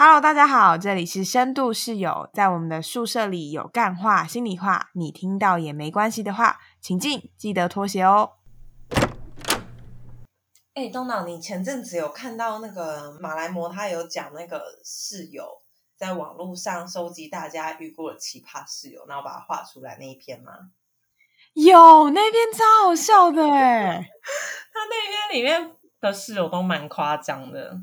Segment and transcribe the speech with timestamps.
[0.00, 8.34] Hello，大家好，这里是深度室友，在我们的宿舍里有干话、心里话，你听到也没关系的话，请进，记得脱鞋哦。
[10.74, 15.44] 哎，东岛，你前阵子有看到那个马来模，他有讲那个室友
[15.96, 20.52] 在网络上收集大家遇过的奇葩室友，然后把它画出来那一篇吗？
[21.54, 23.98] 有，那篇超好笑的哎，
[24.72, 27.80] 他那篇里面的室友都蛮夸张的。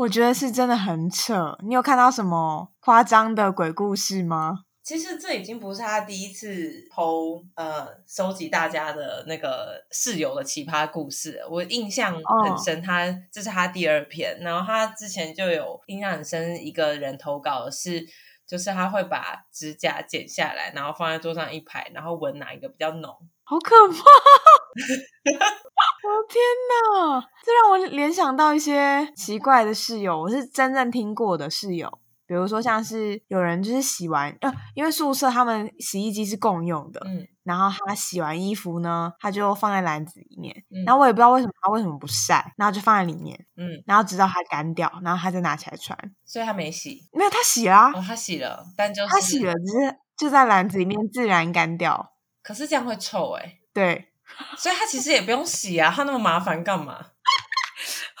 [0.00, 1.58] 我觉得是真的很扯。
[1.62, 4.60] 你有看到什么夸张的鬼故事吗？
[4.82, 12.80] 其实这已经不是他第一次偷呃收集大家的那个室友的奇葩故事，我印象很深。
[12.80, 18.02] 他这是他第二篇，然后他之前就有印象很深，一个人投稿的是，
[18.46, 23.14] 就是他会把指甲剪下来，然后放在桌上一排，然后闻哪一个比较浓。
[23.44, 23.96] 好可怕！
[26.02, 30.20] 我天哪，这让我联想到一些奇怪的室友。
[30.20, 52.14] 我是真正听过的室友，比如说像是有人就是洗完，呃，因为宿舍他们洗衣机是共用的，嗯，然后他洗完衣服呢，他就放在篮子里面，然后我也不知道为什么他为什么不晒，然后就放在里面，嗯，然后直到它干掉，然后他再拿起来穿，所以他没洗，没有他洗啦，哦，他洗了，但就他洗了，只是就在篮子里面自然干掉。
[52.42, 54.09] 可是这样会臭哎，对，
[54.56, 56.98] 所以他其实也不用洗啊，他那么麻烦干嘛？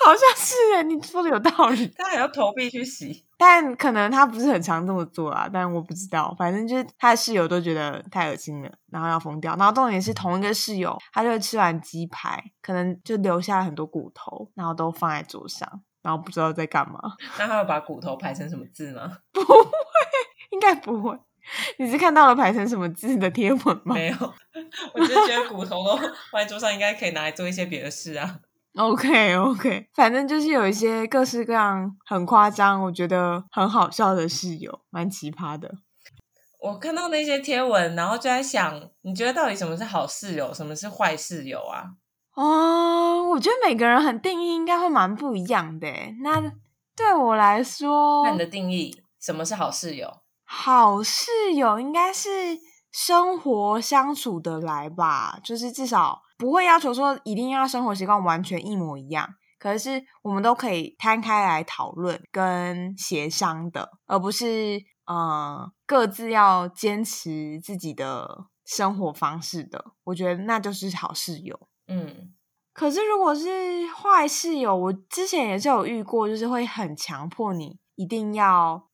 [0.02, 15.68] 好像是哎，你说的有道理，他还要投币去洗，但可能他不是很常这么做啊，但我不知道，反正就是他的室友都觉得太恶心了，然后要疯掉，然后重点是同一个室友，他就会吃完鸡排，可能就留下了很多骨头，然后都放在桌上，
[16.02, 16.98] 然后不知道在干嘛。
[17.38, 19.18] 那他会把骨头排成什么字吗？
[19.32, 19.54] 不会，
[20.52, 21.18] 应该不会。
[21.78, 23.94] 你是看到了排成什么字的贴文吗？
[23.94, 24.16] 没有，
[24.94, 25.96] 我就觉得骨头都
[26.30, 28.40] 放在桌上，应该可以拿来做一些别的事啊。
[28.76, 35.74] OK OK，反正就是有一些各式各样很夸张，我觉得很好笑的室友，蛮奇葩的。
[36.60, 41.84] 我看到那些贴文，然后就在想，你觉得到底什么是好室友，什么是坏室友啊？
[42.34, 45.88] 哦，我觉得每个人很定义应该会蛮不一样的。
[46.22, 46.40] 那
[46.94, 50.19] 对我来说，那你的定义什么是好室友？
[50.52, 52.28] 好室友应该是
[52.90, 59.28] 生活相处的来吧，就是至少不会要求说一定要生活习惯完全一模一样，
[59.60, 69.92] 可是我们都可以摊开来讨论跟协商的，而不是呃各自要坚持自己的生活方式的。
[70.02, 71.68] 我觉得那就是好室友。
[71.86, 72.34] 嗯，
[72.74, 78.89] 可是如果是坏室友，我之前也是有遇过，就是会很强迫你一定要。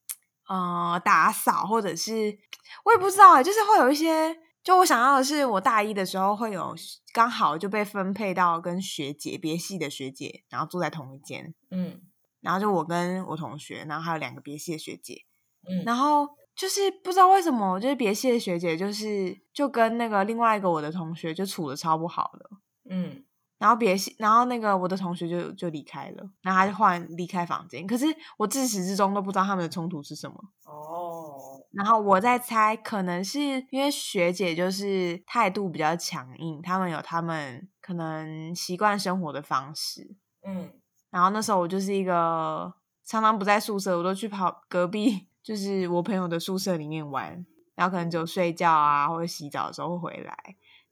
[0.48, 2.38] 呃，打扫或者是
[2.84, 6.74] 我也不知道哎，就是会有一些，就我想要的是，我大一的时候会有
[7.12, 12.00] 刚好就被分配到跟学姐别系的学姐，然后住在同一间，嗯，
[12.40, 15.24] 然后就我跟我同学，然后还有两个别系的学姐，
[15.68, 22.50] 嗯，然后就是不知道为什么，就是别系的学姐就是就跟那个另外一个我的同学就处的超不好的，
[22.88, 23.24] 嗯。
[23.59, 27.87] 然后别系，然后那个我的同学就就离开了，然后他就换离开房间。
[27.87, 28.05] 可是
[28.37, 30.37] 我自始至终都不知道他们的冲突是什么。
[30.65, 31.61] 哦。
[31.72, 33.41] 然后我在猜，可能是
[33.71, 40.17] 因为学姐就是态度比较强硬，他们有他们可能习惯生活的方式。
[40.47, 40.71] 嗯。
[41.11, 42.73] 然后那时候我就是一个
[43.05, 47.47] 常常不在宿舍，我都去跑隔壁，就是我朋友的宿舍里面玩。
[47.75, 50.34] 然后可能只有睡觉啊或者洗澡的时候会回来，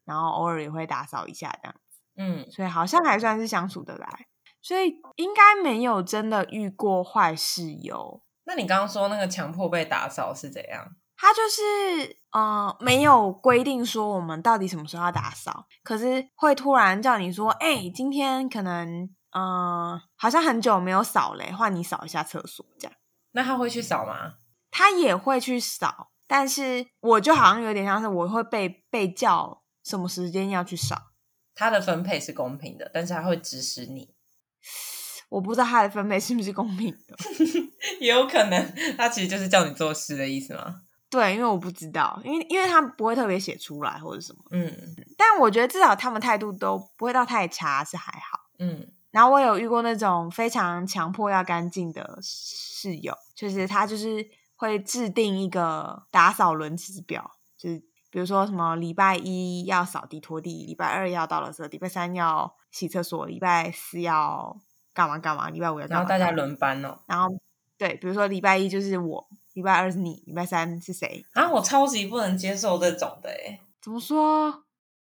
[0.05, 1.75] 然后偶尔也会打扫一下这样。
[2.17, 4.27] 嗯，所以好像还算是相处得来，
[4.63, 8.23] 所以应该没有真的遇过坏室友。
[8.45, 10.97] 那你刚刚说那个强迫被打扫是怎样？
[11.17, 22.97] 他就是呃没有规定说我们到底什么时候要打扫，可是会突然叫你说，哎，今天可能呃好像很久没有扫嘞，换你扫一下厕所这样。
[23.33, 24.35] 那他会去扫吗？
[24.71, 30.97] 他也会去扫，但是我就好像有点像是我会被被叫什么时间要去扫。
[31.55, 34.13] 他的分配是公平的，但是他会指使你。
[35.29, 37.17] 我不知道他的分配是不是公平的，
[38.01, 40.83] 也有可能他其实就是叫你做事的意思吗？
[41.11, 44.39] 对，因为我不知道，因为因为他不会特别写出来或者什么。
[44.51, 48.41] 嗯，但我觉得至少他们态度都不会到太差，是还好。
[48.59, 57.83] 嗯，然后我有遇过那种非常强迫要干净的室友，就是他就是会制定一个打扫轮值表，就是。
[58.15, 64.57] 比如说什么礼拜一要扫地拖地，礼拜二要倒垃圾，礼拜三要洗厕所，礼拜四要
[64.93, 65.97] 干嘛干嘛，礼拜五要干嘛？
[65.97, 66.97] 然后大家轮班哦。
[67.07, 67.29] 然后
[67.77, 71.27] 对，比如说礼拜一就是我，礼拜二是你，礼拜三是谁？
[71.33, 74.63] 啊，我超级不能接受这种的诶怎么说？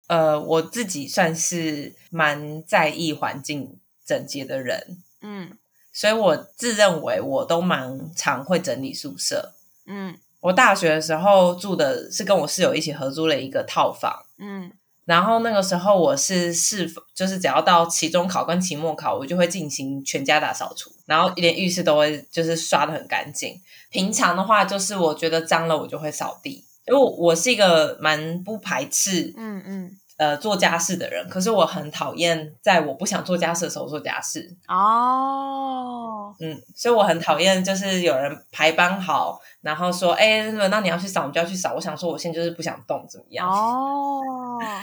[0.09, 5.57] 呃，我自己算是蛮在意环境整洁的人，嗯，
[5.91, 9.55] 所以我自认为我都蛮常会整理宿舍。
[9.87, 14.73] 嗯我大学的时候住的是跟我室友一起合租了一个套房，嗯
[15.05, 23.59] 然后那个时候我是是就是只要到期中考跟期末考，我就会进行全家大扫除，然后连浴室都会就是刷的很干净。
[23.91, 34.55] 平常的话，就是我觉得脏了，我就会扫地，因为我我是一个蛮不排斥嗯嗯，呃做家事的人，可是我很讨厌在我不想做家事的时候做家事。
[34.69, 41.73] 哦，嗯，所以我很讨厌，就是有人排班好，然后说，哎，轮到你要去扫，你就要去扫。
[41.75, 43.49] 我想说，我现在就是不想动，怎么样？
[43.51, 44.21] 哦，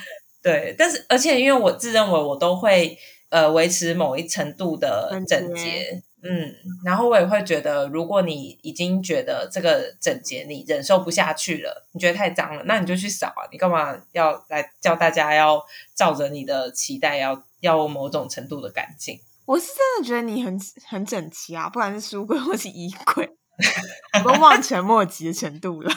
[0.42, 2.98] 对，但是而且因为我自认为我都会
[3.30, 6.52] 呃维持某一程度的整洁，嗯，
[6.84, 15.64] 然后我也会觉得，如果你已经觉得这个整洁你忍受不下去了，你觉得太脏了，那你就去扫啊，你干嘛要来叫大家要
[15.94, 19.20] 照着你的期待要要某种程度的干净？
[19.46, 23.30] 我是真的觉得你很很整齐啊，不管是书柜或是衣柜，
[24.24, 25.92] 都望尘莫及的程度了。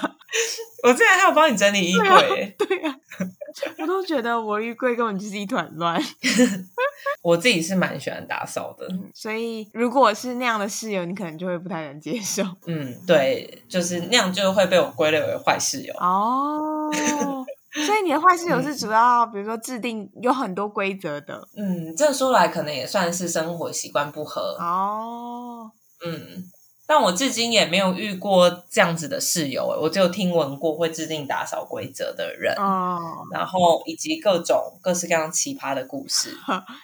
[0.85, 2.95] 我之前还有帮你整理衣柜、欸对啊，
[3.81, 6.01] 我都觉得我衣柜根本就是一团乱。
[7.21, 12.43] 我自己是蛮喜欢打扫的，所以如果是那样的室友，你可能就会不太能接受。
[12.67, 15.93] 嗯，对，就是那样就会被我归类为坏室友。
[15.99, 16.89] 哦，
[17.85, 21.47] 所以你的坏室友是主要，比如说制定有很多规则的。
[21.57, 24.57] 嗯，这说来可能也算是生活习惯不合。
[24.61, 25.71] 哦，
[26.05, 26.45] 嗯，
[26.89, 32.99] 但我至今也没有遇过这样子的室友，欸我只有听闻过会制定打扫规则的人，哦，
[33.31, 36.35] 然后以及各种各式各样奇葩的故事，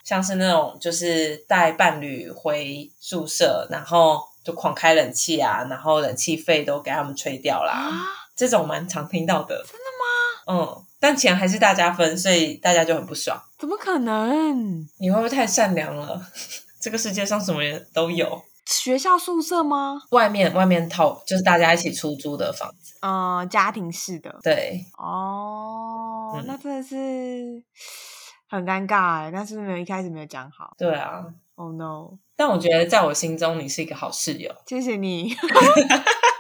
[0.05, 8.05] 像是那种就是带伴侣回宿舍，然后就狂开冷气啊，然后冷气费都给他们吹掉啦，啊，
[8.37, 9.57] 这种蛮常听到的。
[9.57, 10.61] 真的吗？
[10.77, 13.43] 嗯，但钱还是大家分，所以大家就很不爽。
[13.59, 14.87] 怎么可能？
[14.99, 16.21] 你会不会太善良了？
[16.79, 18.43] 这个世界上什么人都有。
[18.67, 20.01] 学校宿舍吗？
[20.11, 24.39] 外面外面套就是大家一起出租的房子，嗯、家庭式的。
[24.43, 27.63] 对，哦，嗯那真的是
[28.49, 31.25] 很尴尬哎，那是不是没有一开始没有讲好对啊。
[31.57, 32.19] ？Oh no！
[32.35, 35.35] 但我觉得在我心中你是一个好室友，谢谢你。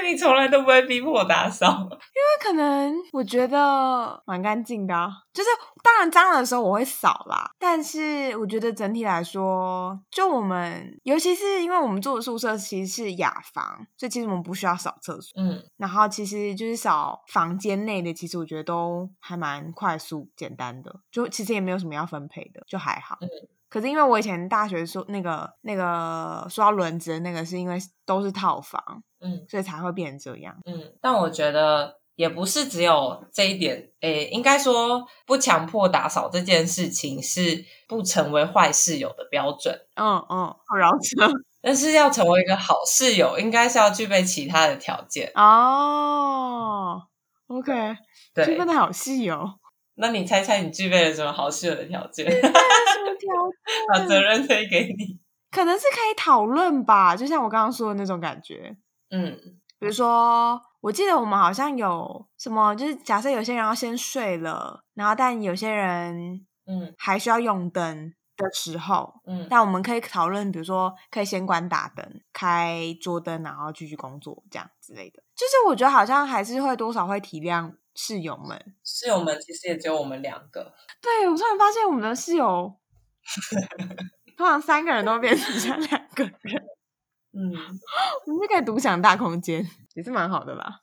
[0.00, 1.66] 因为你从来都不会逼迫我打扫。
[1.66, 5.50] 因为可能我觉得蛮干净的、啊，就是
[5.82, 23.18] 当然脏的时候我会扫啦，但是我觉得整体来说，就我们尤其是因为我们住的宿舍其实是雅房，所以其实我们不需要扫厕所，嗯然后其实就是扫房间内的，其实我觉得都还蛮快速简单的，就其实也没有什么要分配的，就还好。
[23.20, 23.28] 嗯
[23.70, 28.82] 可是因为我以前大学说那个那个说到轮子的那个，是因为都是套房，
[29.20, 30.56] 嗯所以才会变成这样。
[30.66, 39.74] 嗯，但我觉得也不是只有这一点，诶，应该说不强迫打扫这件事情是不成为坏室友的标准。
[39.94, 41.30] 嗯嗯，好饶舌。
[41.62, 45.30] 但是要成为一个好室友，应该是要具备其他的条件。
[45.34, 47.02] 哦
[47.48, 47.96] ，OK，
[48.34, 49.56] 这对分，的好细哦。
[49.96, 52.26] 那你猜猜你具备了什么好室友的条件？
[53.92, 55.20] 把责任推给你。
[55.50, 58.76] 可能是可以讨论吧，就像我刚刚说的那种感觉。
[59.10, 59.38] 嗯
[59.80, 75.22] 比如说，我记得我们好像有什么，就是假设有些人要先睡了，然后但有些人嗯还需要用灯的时候，嗯那我们可以讨论，比如说可以先关打灯，开桌灯，然后继续工作这样之类的。
[75.34, 78.76] 就是我觉得好像还是会多少会体谅室友们。
[78.84, 80.74] 室友们其实也只有我们两个。
[81.00, 82.76] 对我突然发现我们的室友，
[84.36, 86.62] 通常三个人都变成像两个人，
[87.32, 87.52] 嗯，
[88.26, 90.80] 我们就可以独享大空间，也是蛮好的啦。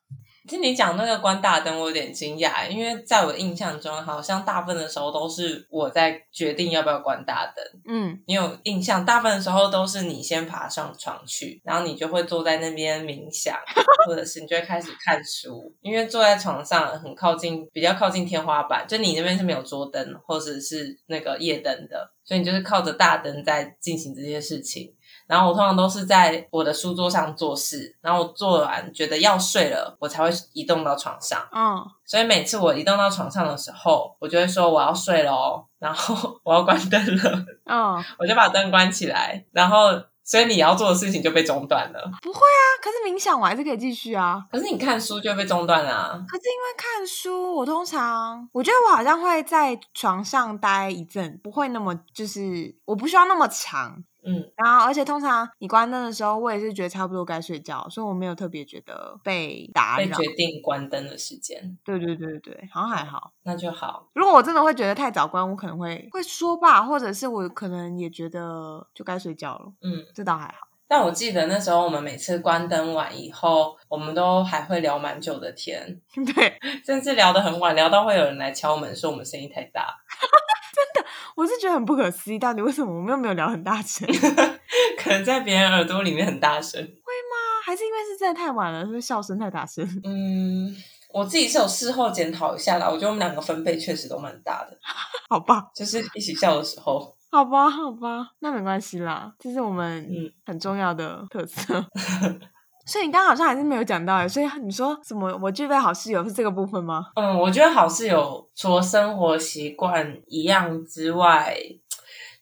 [0.47, 7.63] 听你讲那个关大灯，我有点惊讶，因为在我印象中，好像大部分的时候都是我在决定要不要关大灯。
[7.85, 13.55] 嗯，你有印象，大部分的时候都是你先爬上床去，然后你就会坐在那边冥想，
[14.07, 24.93] 或者是你就会开始看书，因为坐在床上很靠近，比较靠近天花板，就你那边是没有桌灯或者是那个夜灯的，所以你就是靠着大灯在进行这些事情。
[25.27, 31.39] 然后我通常都是在我的书桌上做事，然后我做完觉得要睡了，我才会移动到床上。
[31.51, 37.45] 嗯，所以每次我移动到床上的时候，我就会说我要睡了哦，然后 我要关灯了。
[37.65, 42.11] 嗯，我就把灯关起来，然后所以你要做的事情就被中断了。
[42.21, 44.41] 不会啊，可是冥想我还是可以继续啊。
[44.51, 46.23] 可是你看书就被中断啊。
[46.27, 60.05] 可是因为看书，我通常我觉得我好像会在床上待一阵，不会那么就是我不需要那么长，嗯，然后而且通常你关灯的时候，我也是觉得差不多该睡觉，所以我没有特别觉得被打扰。
[60.05, 63.31] 被决定关灯的时间，对对对对，好像还好。
[63.43, 64.09] 那就好。
[64.13, 69.71] 如果我真的会觉得太早关，我可能会会说吧，或者是我可能也觉得就该睡觉了。
[69.81, 70.66] 嗯，这倒还好。
[70.87, 75.99] 但我记得那时候我们每次关灯完以后，我们都还会聊蛮久的天，
[76.35, 79.97] 对，甚至聊得很晚，聊到会有人来敲门说我们声音太大。
[80.77, 84.07] 真的，我是觉得很不可思议，到底为什么我们又没有聊很大声？
[84.97, 86.79] 可能在别人耳朵里面很大声。
[86.79, 87.65] 会吗？
[87.65, 89.83] 还是因为是真的太晚了，是笑声太大声？
[90.05, 90.75] 嗯，
[91.11, 94.77] 我自己是有事后检讨一下啦，我觉得我们两个分贝确实都蛮大的，
[95.27, 97.16] 好吧，就是一起笑的时候。
[97.29, 101.85] 好吧，好吧，那没关系啦，这是我们嗯很重要的特色。
[102.85, 105.37] 所以你刚刚好像还是没有讲到哎，所以你说什么？
[105.41, 107.07] 我具备好室友是这个部分吗？
[107.15, 111.57] 嗯，我觉得好室友除了生活习惯一样之外，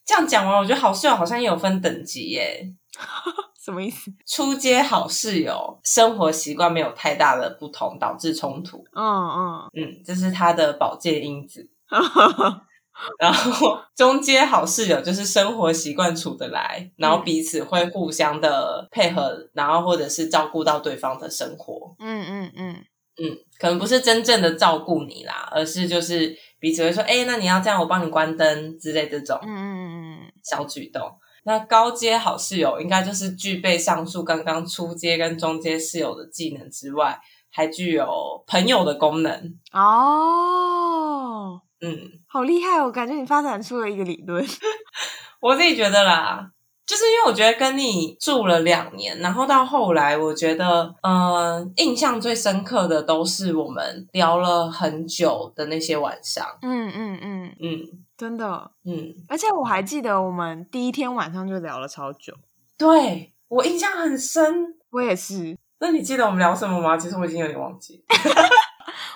[0.06, 2.72] 这样讲完，我觉得好室友好像也有分等级耶。
[3.60, 4.12] 什么意思？
[4.28, 8.86] 初阶好室友生活习惯没有太大的不同，导致冲突。
[8.94, 11.68] 嗯嗯，嗯，这是他的保健因子。
[13.20, 21.96] 然后中阶好室友就是生活习惯处得来，然后彼此会互相的配合，然后或者是照顾到对方的生活。
[22.00, 22.76] 嗯嗯嗯，
[23.22, 31.12] 嗯，可能不是真正的照顾你啦，而是就是彼此会说，哎、那你要这样，我帮你关灯之类这种嗯嗯嗯嗯，小举动。
[31.48, 37.20] 那高阶好室友应该就是具备上述刚刚初阶跟中阶室友的技能之外，
[37.52, 39.54] 还具有朋友的功能。
[39.72, 42.90] 哦，嗯，好厉害哦！
[42.92, 44.46] 感觉你发展出了一个理论。
[45.42, 46.52] 我自己觉得啦，
[46.86, 56.46] 就是因为我觉得跟你住了两年，然后到后来，我觉得，嗯、印象最深刻的都是我们聊了很久的那些晚上。
[56.62, 57.82] 嗯嗯嗯，嗯
[58.18, 62.34] 真的，嗯，而且我还记得我们第一天晚上就聊了超久。
[62.78, 64.76] 对我印象很深。
[64.92, 66.96] 我也是，那你记得我们聊什么吗？
[66.98, 68.04] 其实我已经有点忘记。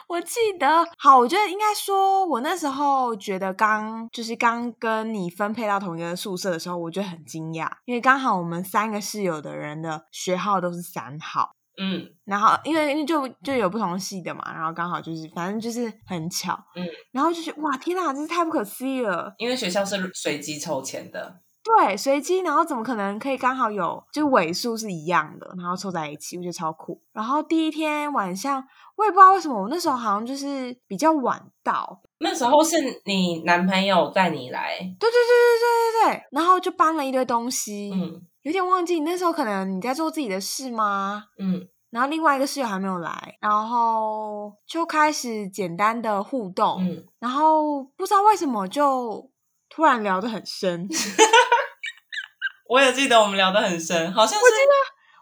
[0.10, 12.08] 我记得，好，我觉得应该说，我那时候觉得刚就是刚跟你分配到同一个宿舍的时候，我觉得很惊讶，因为刚好我们三个室友的人的学号都是三号，嗯。
[12.26, 21.42] 然后因为因为就就有不同系的嘛，然后刚好就是反正就是很巧，嗯，然后就是哇天哪，真是太不可思议了，因为学校是随机抽签的。
[21.78, 27.02] 对，随机，然后怎么可能可以刚好有就尾数是一样的，然后凑在一起，我觉得超酷。
[27.14, 28.64] 然后第一天晚上，
[28.96, 38.22] 我也不知道为什么，我那时候好像就是比较晚到，那时候是你男朋友带你来，对对对对对对对，然后就搬了一堆东西，嗯。
[38.44, 41.26] 有点忘记那时候可能你在做自己的事吗？
[41.38, 41.68] 嗯。
[41.92, 49.30] 然后另外一个室友还没有来，然后就开始简单的互动，嗯，然后不知道为什么就
[49.70, 50.88] 突然聊得很深，
[52.70, 54.46] 我也记得我们聊得很深，好像是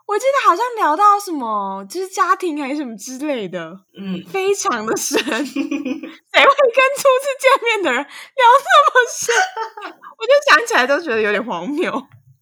[0.06, 5.18] 我记得好像聊到什么就是家庭还是什么之类的，嗯，非常的深。
[5.26, 8.08] 谁会跟初次见面的人聊
[8.60, 9.36] 这么深？
[10.18, 11.92] 我就想起来都觉得有点荒谬。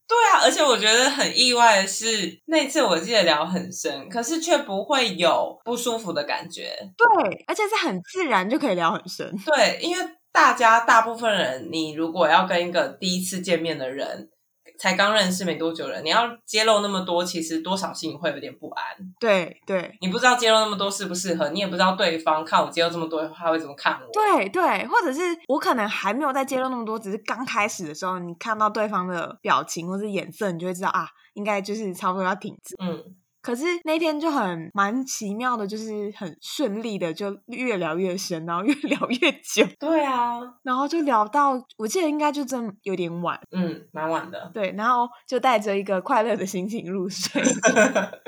[0.08, 6.76] 对啊，而且我觉得很意外的是，那次我记得聊很深，可是却不会有不舒服的感觉。
[6.96, 9.36] 对，而且是很自然就可以聊很深。
[9.44, 14.30] 对，因为大家大部分人，你如果要跟一个第一次见面的人，
[14.78, 18.84] 才刚认识没多久的人，你要揭露那么多，其实多少心里会有点不安。
[19.20, 24.10] 对对你不知道揭露那么多适不适合，你也不知道对方看我揭露这么多，他会怎么看我。
[24.12, 32.76] 对对，或者是我可能还没有在揭露那么多，只是刚开始的时候，你看到对方的表情或是眼色，你就会知道啊，应该就是差不多要停止。
[32.82, 33.04] 嗯，
[33.46, 44.50] 可是那天就很蛮奇妙的，就是很顺利的，就越聊越深，然后越 聊越久，对啊，然后就聊到我记得应该就真有点晚，嗯，蛮晚的。
[44.52, 47.40] 对，然后就带着一个快乐的心情入睡。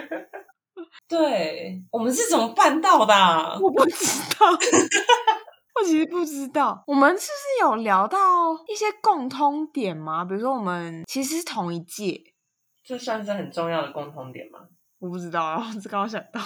[1.10, 4.06] 对，我们是怎么办到的啊、 我不知
[4.38, 8.20] 道，我其实不知道，我们是不是有聊到
[8.68, 10.24] 一些共通点吗？
[10.24, 12.22] 比如说我们其实是同一届，
[12.86, 14.60] 这算是很重要的共通点吗？
[15.00, 16.42] 我不知道啊，我是 刚刚想到，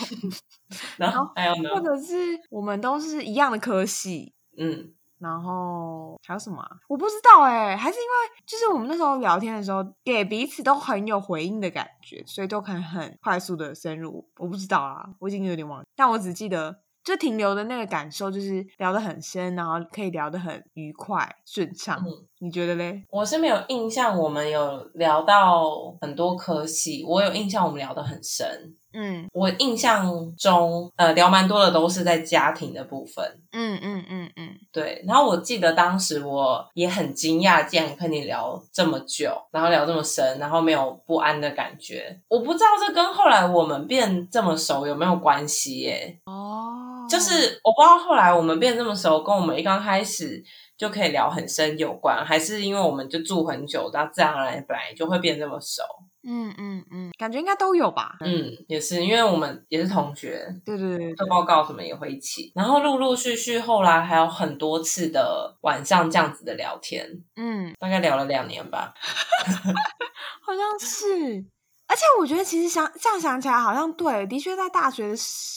[0.98, 1.70] 然后还有呢？
[1.74, 2.16] 或者是
[2.50, 6.68] 我们都是一样的科系，嗯然后还有什么、啊？
[6.90, 14.28] 我不知道哎、还是因为就是我们那时候聊天的时候，给彼此都很有回应的感觉，所以都可以很快速的深入。
[14.38, 21.98] 我不知道啊，我已经有点忘记，但我只记得就停留的那个感受，就是聊得很深，然后可以聊得很愉快顺畅。
[22.06, 23.04] 嗯，你觉得嘞？
[23.10, 28.76] 我是没有印象，我们有聊到很多科系，我有印象我们聊得很深。
[28.94, 33.24] 嗯，我印象中，呃，聊蛮多的都是在家庭的部分。
[33.52, 35.04] 嗯嗯嗯嗯，对。
[35.08, 42.20] 然后我记得当时我也很惊讶，竟然跟你聊这么久，然后聊这么深，然后没有不安的感觉。
[42.28, 46.20] 我不知道这跟后来我们变这么熟有没有关系耶？
[46.26, 50.44] 哦，就是我不知道后来我们变这么熟，跟我们一刚开始
[50.78, 55.84] 就可以聊很深有关，还是因为我们就住很久，然后自然而然本来就会变这么熟。
[56.24, 58.18] 嗯嗯嗯，感觉应该都有吧。
[58.22, 62.52] 嗯，也是，因为我们也是同学，对对对，做报告什么也会一起。
[62.56, 68.94] 然后陆陆续续后来还有很多次的晚上这样子的聊天，嗯，大概聊了两年吧，
[70.46, 71.46] 好像是。
[71.92, 75.10] 而且我觉得，其实想这样想起来，好像对，的确在大学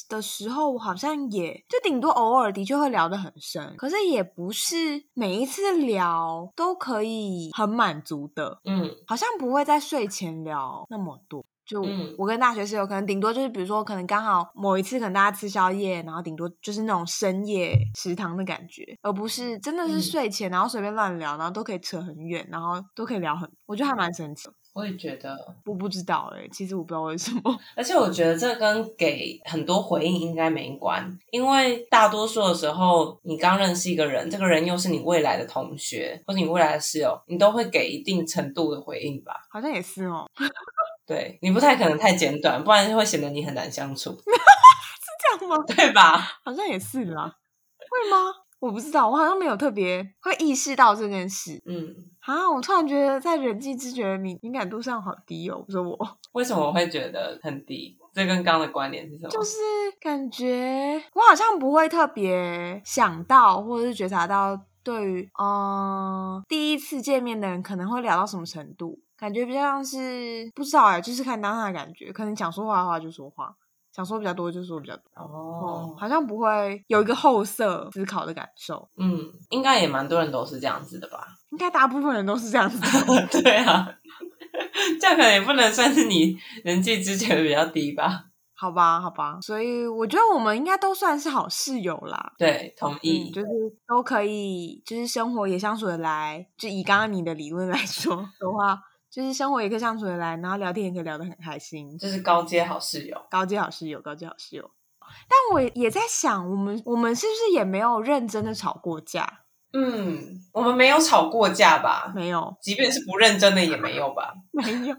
[0.08, 8.58] 的时候，我好像也就顶多偶尔的确会聊得很深，可是也不是每一次聊都可以很满足的。
[8.64, 11.44] 嗯，好像不会在睡前聊那么多。
[11.64, 11.80] 就
[12.18, 24.48] 我跟大学室友，可能顶多就是，比如说，可能刚好某一次，可能大家吃宵夜，然后顶多就是那种深夜食堂的感觉，而不是真的是睡前，然后随便乱聊，然后都可以扯很远，然后都可以聊很，我觉得还蛮神奇。
[24.74, 27.58] 我也觉得，我不知道哎，其实我不知道为什么。
[27.76, 39.46] 而且我觉得这跟给很多回应应该没关，因为大多数的时候，你刚认识一个人，这个人又是你未来的同学或者你未来的室友，你都会给一定程度的回应吧？
[39.48, 40.28] 好像也是哦。
[41.06, 44.10] 对你不太可能太简短，不然会显得你很难相处。
[44.18, 45.64] 是这样吗？
[45.68, 46.40] 对吧？
[46.44, 47.36] 好像也是啦。
[47.78, 48.16] 会吗？
[48.60, 51.62] 我不知道，我好像没有特别会意识到这件事。
[51.66, 51.94] 嗯，
[52.26, 55.62] 啊，我突然觉得在人际知觉敏敏感度上好低哦。
[55.66, 57.98] 我说我为什么会觉得很低？
[58.14, 59.30] 这跟刚刚的观点是什么？
[59.30, 59.58] 就是
[60.00, 73.54] 感觉我好像不会特别想到，或者是觉察到，对于嗯第一次见面的人可能会聊到什么程度，感觉比较像是不知道哎，就是看当下的感觉，可能想说话的话就说话。
[73.92, 78.88] 想说比较多就说比较多哦，好像不会有一个后色思考的感受。
[78.96, 79.16] 嗯，
[79.50, 81.28] 应该也蛮多人都是这样子的吧？
[81.54, 82.80] 应该大部分人都是这样子。
[83.40, 83.88] 对啊，
[85.00, 88.24] 这样可能也不能算是你人际之觉比较低吧？
[88.56, 89.38] 好吧，好吧。
[89.40, 92.32] 所以我觉得我们应该都算是好室友啦。
[92.36, 93.46] 对，同意，就是
[93.86, 96.44] 都可以，就是生活也相处得来。
[96.58, 98.80] 就以刚刚你的理论来说的话。
[99.14, 104.68] 就是生活也可以相处得来，然后聊天也可以聊得很开心，就是高阶好室友，高阶好室友，高阶好室友。
[105.28, 109.43] 但我也在想，我们我们是不是也没有认真的吵过架？
[109.76, 112.12] 嗯，我们没有吵过架吧？
[112.14, 114.32] 没有，即便是不认真的也没有吧？
[114.52, 114.96] 没有。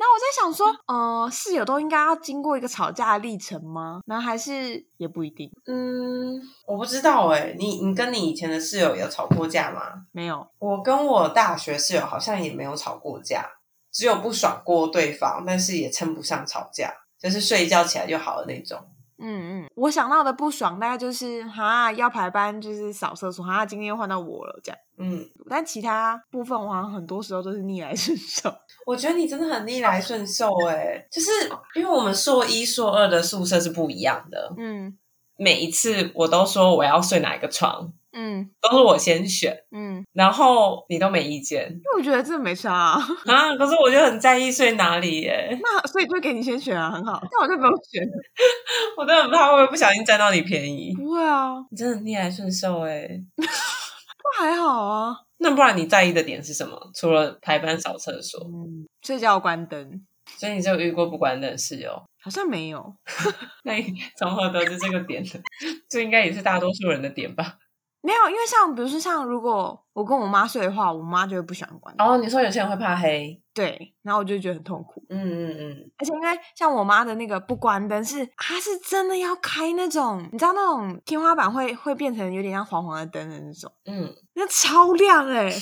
[0.00, 4.00] 那我在想说，呃，室友都应该要经过一个吵架的历程吗？
[4.06, 5.50] 那还是也不一定。
[5.66, 7.56] 嗯，我不知道哎。
[7.58, 9.80] 你你跟你以前的室友有吵过架吗？
[10.12, 10.46] 没有。
[10.60, 13.44] 我跟我大学室友好像也没有吵过架。
[13.90, 18.78] 只有不爽过对方，但是也称不上吵架，就是睡一觉起来就好了那种。
[19.20, 24.78] 嗯嗯，我想到的不爽大概就是哈要排班，就是扫厕所，哈今天又换到我了这样。
[24.98, 28.52] 嗯，但其他部分我好像很多时候都是逆来顺受。
[28.86, 31.30] 我觉得你真的很逆来顺受哎，就是
[31.74, 34.52] 因为我们硕一硕二的宿舍是不一样的。
[34.56, 34.96] 嗯，
[35.36, 37.92] 每一次我都说我要睡哪一个床。
[38.20, 42.98] 嗯，都是我先选，嗯，然后你都没意见，因为我觉得这没差啊。
[43.26, 45.56] 啊，可是我就很在意睡哪里耶。
[45.62, 47.20] 那所以就给你先选啊，很好。
[47.30, 48.02] 那我就不用选，
[48.98, 50.92] 我都很怕会不会不小心占到你便宜。
[50.96, 55.14] 不会啊，你真的逆来顺受哎， 不还好啊。
[55.38, 56.76] 那不然你在意的点是什么？
[56.96, 60.04] 除了排班扫厕所，嗯睡觉关灯。
[60.36, 62.02] 所以你就遇过不关灯的室友？
[62.20, 62.94] 好像没有。
[63.64, 65.40] 那你从何得知这个点的？
[65.88, 67.54] 这应该也是大多数人的点吧。
[68.00, 71.94] 没有，因为像比如说像如果我跟我妈睡的话，我妈就会不喜欢关。
[71.98, 75.04] 哦，你说有些人会怕黑，对，然后我就觉得很痛苦。
[75.08, 75.90] 嗯嗯嗯。
[75.98, 83.72] 而且因为像我妈的那个不关灯是，她是真的要开那种，你知道那种天花板会会变成有点像黄黄的灯的那种。
[83.86, 84.14] 嗯。
[84.34, 85.52] 那超亮哎，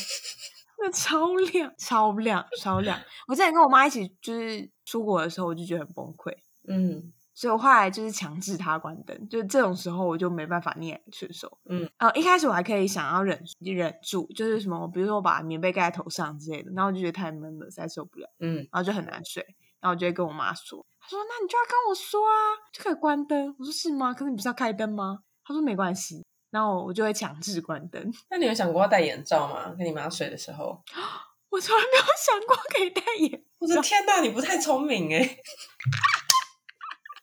[0.78, 3.00] 那超亮，超亮，超亮。
[3.28, 6.32] 我之前跟我妈一起就是出国的时候，我就觉得很崩溃。
[6.68, 7.12] 嗯。
[7.36, 11.58] 所以我后来就是强制他关灯，就这种时候我就没办法逆来顺受。
[11.68, 18.26] 嗯，呃，一开始我还可以想要忍忍住，就是什么，比如说我把棉被盖在头上之类的，然后我就觉得太闷了，实在受不了。
[18.40, 19.44] 嗯，然后就很难睡，
[19.80, 22.32] 然后我就会跟我妈说，她说：“那你就要跟我说啊，
[22.72, 24.14] 就可以关灯。”我说：“是吗？
[24.14, 28.10] 可是你不是要开灯吗？”她说：“没关系。”然后我就会强制关灯。
[28.30, 29.74] 那你有想过要戴眼罩吗？
[29.76, 30.82] 跟你妈睡的时候？
[31.50, 33.44] 我从来没有想过可以戴眼。
[33.58, 35.20] 我的天哪，你不太聪明哎。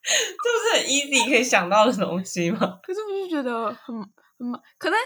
[0.43, 2.79] 这不是很 easy 可以想到的东西吗？
[2.83, 4.99] 可是我就觉得很很可能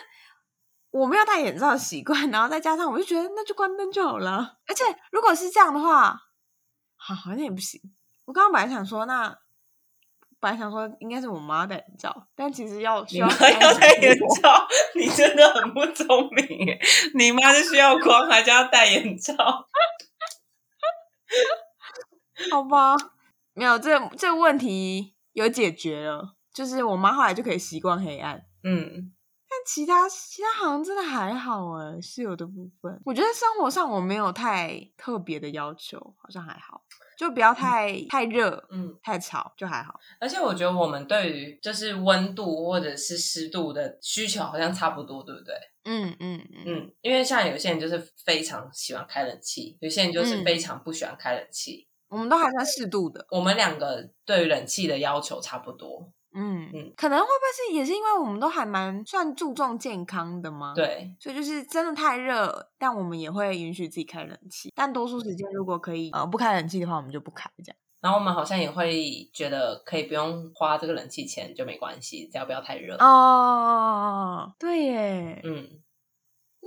[0.89, 4.57] 我没有戴眼罩的习惯，然后再加上我就觉得那就关灯就好了。
[4.67, 6.19] 而且如果是这样的话，
[6.95, 7.79] 好好像也不行。
[8.25, 9.37] 我刚刚本来想说，那
[10.39, 13.51] 本来想说应该是我妈戴眼罩，但其实要需要戴
[14.01, 16.79] 眼罩，你真的很不聪明哎！
[17.13, 19.35] 你妈是需要光，还叫戴眼罩？
[22.51, 22.95] 好吧，
[23.57, 28.45] 没有这这个问题有解决了，就是我妈后来就可以习惯黑暗。
[28.63, 29.13] 嗯。
[29.49, 36.83] 但其他其他好像真的还好哎，室友的部分，我觉得生活上我没有太特别的要求，好像还好，
[37.17, 39.97] 就不要太太热，嗯，太吵就还好。
[40.19, 45.55] 而且我觉得我们对于就是温度或者是湿度的需求好像差不多，对不对？
[45.85, 53.25] 嗯嗯嗯，因为像有些人就是非常喜欢开冷气，有些人就是非常不喜欢开冷气，我们都还算适度的。
[53.31, 56.11] 我们两个对于冷气的要求差不多。
[56.33, 60.73] 嗯嗯，可能会不会是也是因为我们都还蛮算注重健康的吗？
[60.75, 64.71] 对，所以就是真的太热，但我们也会允许自己开冷气。
[64.75, 67.77] 但多数时间如果可以呃不开冷气的话，我们就不开这样。
[67.99, 72.95] 然后我们好像也会觉得可以不用花这个冷气钱就没关系，只要不要太热。
[72.97, 75.41] 哦，对耶。
[75.43, 75.67] 嗯，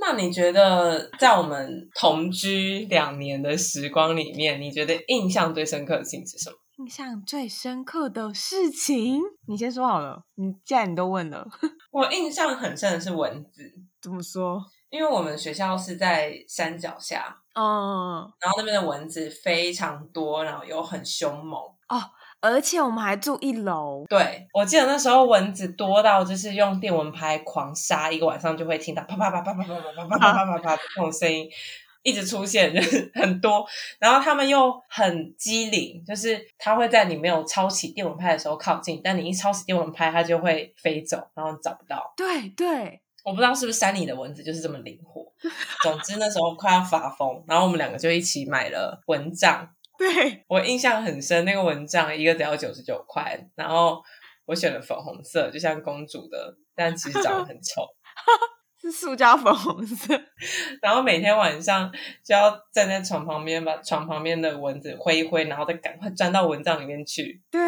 [0.00, 6.56] 那你觉得在我们同居两年的时光里面，你觉得印象最深刻的事情是什么？
[6.78, 10.22] 印象最深刻的事情，你先说好了。
[10.36, 11.46] 你既然你都问了，
[11.92, 13.62] 我印象很深的是蚊子。
[14.00, 14.58] 怎么说？
[14.88, 22.00] 因为我们学校是在山脚下，嗯，然后那边的蚊子非常多，然后又很凶猛哦。
[22.40, 24.04] 而且我们还住一楼。
[24.08, 31.48] 对，我记得那时候蚊子多到就是用电蚊拍狂杀，一个晚上就会听到啪啪啪啪啪啪啪啪啪啪啪啪这种声音。
[32.02, 33.62] 一直出现 就是很多，
[33.98, 42.10] 然后他们又很机灵，就是它会在你没有抄起电蚊拍的时候靠近，但你一抄起电蚊拍，它就会飞走，然后找不到。
[42.16, 45.30] 对对，我不知道是不是山里的蚊子就是这么灵活。
[45.82, 49.68] 总之那时候快要发疯，然后我们两个就一起买了蚊帐。
[50.00, 54.02] 对我印象很深，那个蚊帐一个只要九十九块，然后
[54.46, 57.82] 我选了粉红色，就像公主的，但其实长得很 丑。
[58.80, 60.18] 是塑胶粉红色，
[60.80, 61.92] 然后每天晚上
[62.24, 67.42] 就要站在床旁边，把床旁边的蚊子挥一挥，然后再赶快钻到蚊帐里面去。
[67.50, 67.60] 对，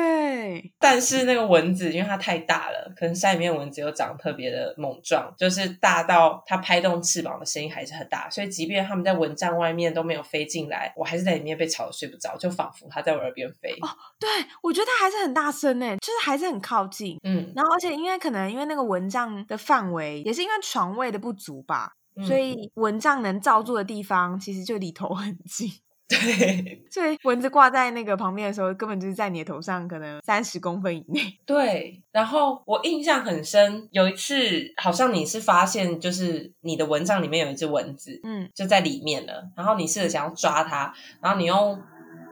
[0.79, 13.73] 但是那个蚊子因为它太大了，可能山里面蚊子又长得特别的猛壮，就是大到它拍动翅膀的声音还是很大，所以即便他们在蚊帐外面都没有飞进来，我还是在里面被吵得睡不着，就仿佛它在我耳边飞。
[13.83, 14.31] 哦，对，
[14.62, 17.18] 我觉得它还是很大声呢，就是还是很靠近。
[17.23, 21.03] 嗯，然后而且因为可能因为那个蚊帐的范围，也是因为床位。
[21.03, 25.68] 位的不足吧，所以蚊帐能罩住的地方其实就离头很近。
[26.12, 31.20] 对，所以蚊子挂在那个旁边的时候，根本就是在你的头上，可能三十公分以内。
[31.46, 34.35] 对，然后我印象很深，有一次
[34.77, 39.51] 好像你是发现，就是你的蚊帐里面有一只蚊子，嗯，就在里面了。
[39.57, 41.81] 然后你试着想要抓它，然后你用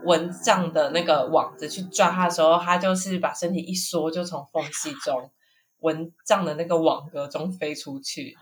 [0.04, 5.30] 蚊帐的那个网子去抓它的时候，它就是把身体一缩，就从缝隙中。
[5.80, 8.36] 蚊帐的那个网格中飞出去，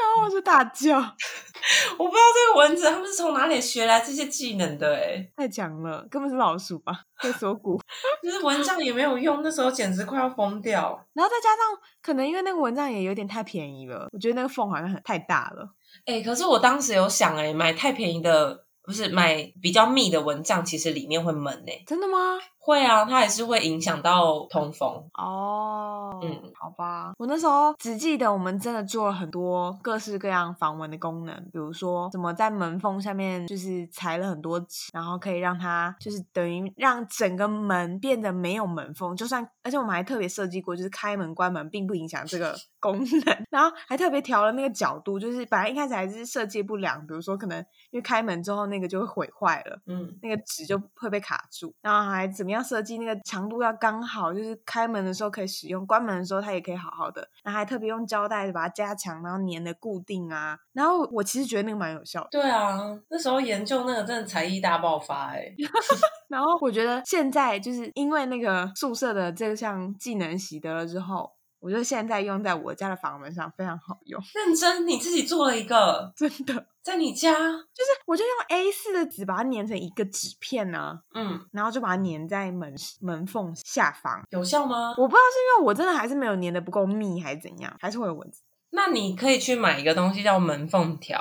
[0.00, 0.98] 然后我就大叫。
[1.98, 7.00] 我不知道这个蚊子他们是从哪里学来这些技能的，哎，太强了，根本是老鼠吧？
[7.16, 7.80] 会锁骨，
[8.22, 10.98] 就是蚊帐也没有用，那时候简直快要疯掉。
[11.14, 15.68] 然后再加上，可能因为那个蚊帐也有点太便宜了，我觉得那个缝好像很太大了。
[16.06, 18.64] 哎，可是我当时有想，哎，买太便宜的。
[18.80, 21.72] 不是买比较密的蚊帐，其实里面会闷呢。
[21.86, 22.38] 真的吗？
[22.68, 24.88] 会啊，它还是会影响到通风。
[25.14, 27.12] 哦，嗯，好吧。
[27.18, 47.58] 我那时候只记得我们真的做了很多各式各样防蚊的功能，比如说怎么在门缝下面就是裁了很多纸，然后可以让它就是等于让整个门变得没有门缝，就算而且我们还特别设计过，就是开门关门并不影响这个 功能，然后还特别调了那个角度，就是本来一开始还是设计不良，比如说可能
[47.90, 48.78] 因为开门之后那。
[48.78, 60.58] 那个就会毁坏了，嗯，那个纸就会被卡住，然后还怎么样设计那个强度要刚好，就是开门的时候可以使用，关门的时候它也可以好好的，然后还特别用胶带把它加强，然后粘的固定啊。
[60.72, 62.28] 然后我其实觉得那个蛮有效的。
[62.30, 65.54] 对啊，那时候研究那个真的才艺大爆发哎。
[66.28, 71.37] 然后我觉得现在就是因为那个宿舍的这项技能习得了之后。
[71.60, 74.20] 我觉得现在用在我家的房门上非常好用。
[74.34, 84.94] 认真，你自己做了一个， 真的在你家，就是我就用 A 四的纸把它粘成一个纸片呢，嗯，然后就把它粘在门门缝下方，有效吗？
[84.96, 88.42] 我不知道是因为我真的还是没有粘的不够密，还是怎样，还是会有蚊子。
[88.70, 91.18] 那你可以去买一个东西叫门缝条。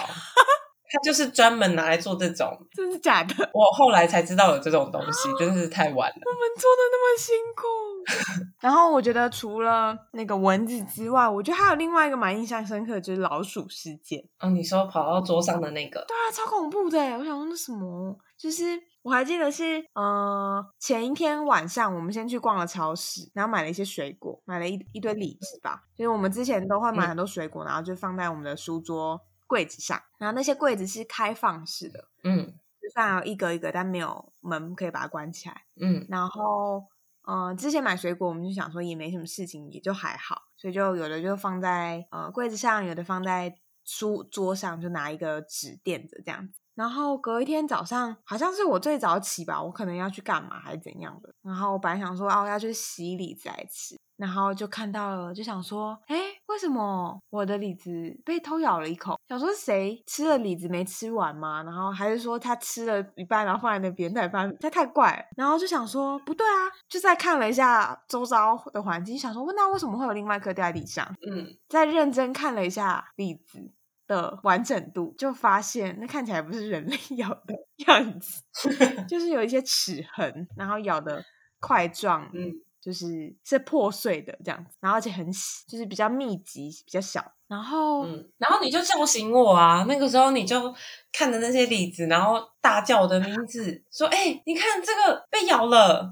[0.89, 3.33] 它就是专门拿来做这种，真是假的？
[3.53, 6.21] 我后来才知道有这种东西，真是太晚了。
[6.25, 7.65] 我们做的那么辛苦。
[8.61, 14.23] 然后我觉得除了那个蚊子之外，我觉得还有另外一个蛮印象深刻，就是老鼠事件。
[14.39, 16.05] 哦，你说跑到桌上的那个？
[16.07, 16.97] 对啊，超恐怖的！
[17.17, 18.63] 我想说那什么，就是。
[19.03, 25.79] 我还记得是，呃，前一天晚上我们先去逛了超市，然后买了一些水果，买了一一堆李子吧。
[25.95, 29.99] 就是我们之前都会买很多水果，然后就放在我们的书桌柜子上。
[30.19, 35.63] 然后那些柜子是开放式的，嗯，就算有一格一格，但没有门可以把它关起来。
[35.81, 36.85] 嗯，然后，
[37.23, 46.59] 呃，之前买水果，我们就想说也没什么事情，也就还好，所以就有的就放在呃柜子上，有的放在书桌上，就拿一个纸垫着这样子。
[46.75, 51.33] 然后隔一天早上，好像是我最早起吧，我可能要去干嘛还是怎样的。
[51.41, 56.15] 然后我本来想说，哦，要去洗李子来吃，然后就看到了，就想说，哎，
[56.47, 57.91] 为什么我的李子
[58.25, 59.19] 被偷咬了一口？
[59.27, 61.61] 想说谁吃了李子没吃完吗？
[61.63, 65.23] 然后还是说他吃了一半，然后放在那边，再放，这太怪了。
[65.35, 71.05] 然后就想说，不对啊，就再看了一下周遭的环境，想说，那为什么会有另外一颗掉在地上？
[71.29, 73.71] 嗯，再认真看了一下李子。
[74.07, 77.53] 的完整度，就发现那看起来不是人类 咬的
[77.87, 78.41] 样子，
[79.05, 81.21] 就是有一些齿痕，然后咬的
[81.59, 85.25] 块状，嗯，就是是破碎的这样子，然后而且很
[85.67, 90.73] 就是比较密集，比较小，然后，嗯，然后你就叫醒我啊，那个时候你就
[91.11, 96.11] 看着那些李子，然后大叫我的名字，说：“哎，你看这个被咬了。”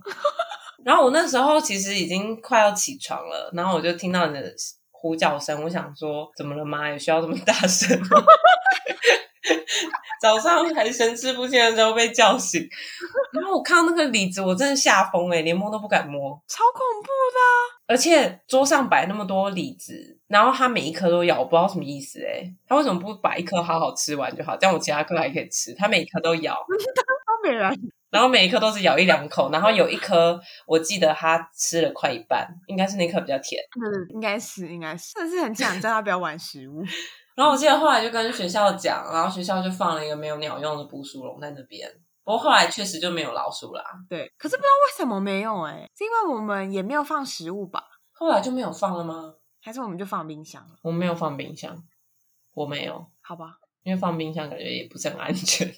[0.84, 4.54] 然后我那时候其实已经快要起床了，然后我就听到你的。
[4.98, 6.90] 呼叫声，我想说，怎么了吗？
[6.90, 7.96] 有需要这么大声？
[10.22, 12.62] 早上还神志不清的时候被叫醒，
[13.34, 17.76] 然后我看到那个李子，我真的吓疯哎，连摸都不敢摸，超恐怖的。
[17.88, 24.58] 而且桌上摆那么多李子，然后他每一颗都咬，我不知道什么意思哎，他为什么不把一颗好好吃完就好？
[24.58, 27.72] 这样我其他颗还可以吃，他每一颗都咬，他没来。
[28.10, 33.62] 然后每一颗都是咬一两口，然后有一颗我记得他吃了快一半，应该是那颗比较甜。
[33.76, 36.82] 嗯，应该是，应该是，真的是很强，叫他不要玩食物。
[37.36, 41.90] 然后我记得后来就跟学校讲，然后学校就放了一个没有鸟用的捕鼠笼在那边。
[42.24, 43.84] 不过后来确实就没有老鼠啦。
[44.10, 47.84] 对，可是不知道为什么没有哎，是因为我们也没有放食物吧？
[48.14, 49.36] 后来就没有放了吗？
[49.62, 50.76] 还是我们就放冰箱了？
[50.82, 51.84] 我没有放冰箱，
[52.54, 53.06] 我没有。
[53.22, 55.72] 好吧，因为放冰箱感觉也不是很安全。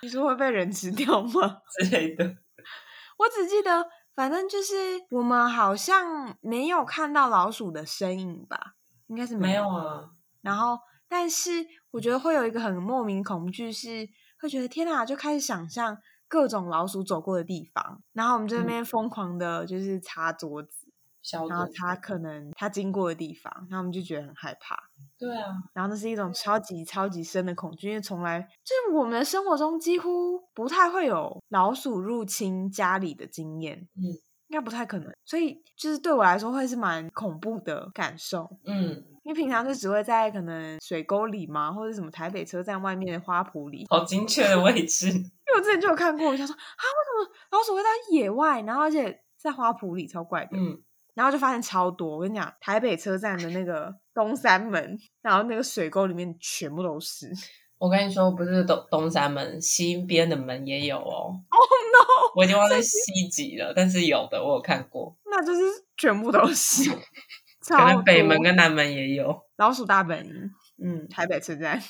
[0.00, 1.60] 你说会被人吃掉吗？
[1.80, 2.24] 之类的。
[3.18, 4.74] 我只记得，反正就是
[5.10, 8.74] 我们好像没有看到老鼠的身影吧？
[9.08, 10.10] 应该是没有啊。
[10.40, 11.50] 然后，但是
[11.90, 14.08] 我觉得会有一个很莫名恐惧，是
[14.40, 20.88] 会觉得天哪，就开始想象各种老鼠走过的地方，然后我们这边疯狂的就是擦桌子。
[21.30, 24.78] 然后擦可能他经过的地方，然后我们就觉得很害怕。
[25.18, 33.86] 对啊，然后那是一种超级超级深的恐惧，因为从来就是我们的生活中几乎不太会有老鼠入侵家里的经验。
[33.96, 34.04] 嗯，
[34.46, 38.48] 应该不太可能，所以就是对我来说会是蛮恐怖的感受。
[38.64, 45.08] 嗯，因为平常就只会在可能水沟里嘛，或者什么台北车站外面的花圃里，好精确的位置。
[45.12, 50.56] 因为我之前就有看过，我想说啊，为什么老鼠会在野外，然后而且在花圃里，超怪的。
[50.56, 50.82] 嗯。
[51.12, 57.30] 然后就发现超多，我跟你讲，台北车站的那个东三门，然后那个水沟里面全部都是。
[57.76, 61.36] 我跟你说，不是东东三门，西边的门也有哦。
[61.50, 62.32] Oh no！
[62.34, 65.18] 我已经忘记西几了，但是有的我有看过。
[65.24, 65.60] 那就是
[65.96, 66.88] 全部都是，
[67.76, 69.36] 可能北门跟南门也有。
[69.56, 70.50] 老鼠大本营，
[70.82, 71.82] 嗯，台北车站，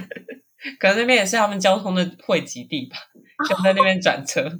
[0.78, 2.96] 可能那边也是他们交通的汇集地吧，
[3.48, 4.42] 就在那边转车。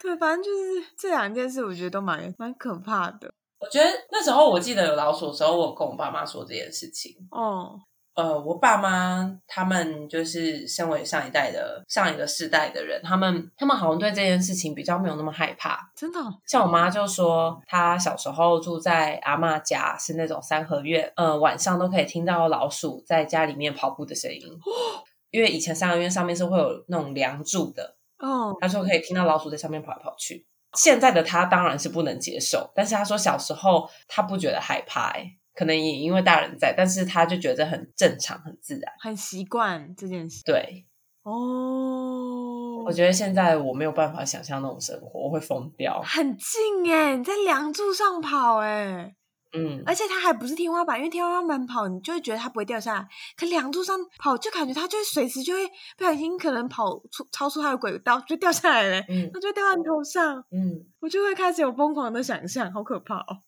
[0.00, 3.32] 对，反正就是这两件事，我觉得都蛮蛮可怕的。
[3.58, 7.12] 我觉得那时候我记得有老鼠的时候，我跟我爸妈说这件事情。
[7.30, 7.80] 哦，
[8.14, 15.90] 呃，我爸妈他们就是身为上一代的上一个世代的人，他们他们好像对这件事情比较没有那么害怕。
[15.96, 24.40] 真的，像我妈就说，她小时候住在阿妈家，是那种三合院，呃，晚上都可以听到老鼠在家里面跑步的声音。
[25.30, 27.96] 因为以前三合院上面是会有那种梁柱的。
[28.18, 30.46] 哦，她说可以听到老鼠在上面跑来跑去。
[30.74, 40.42] 现在的她当然是不能接受，但是她说小时候她不觉得害怕，哎，可能也因为大人在，但是他就觉得很正常、很自然、很习惯这件事。
[40.44, 40.86] 对，
[41.22, 46.02] 哦，我觉得现在我没有办法想象那种生活，我会疯掉。
[46.02, 49.14] 很近哎，你在梁柱上跑哎。
[49.56, 53.06] 嗯，而且它还不是天花板，因为天花板跑，你就会觉得它不会掉下来。
[53.36, 55.64] 可梁柱上跑，就感觉它就会随时就会
[55.96, 58.98] 不小心可能跑出超出它的轨道，就掉下来了。
[59.08, 60.44] 嗯，它就掉在你头上。
[60.50, 63.38] 嗯，我就会开始有疯狂的想象，好可怕哦。